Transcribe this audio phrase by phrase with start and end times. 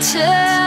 [0.00, 0.59] 切。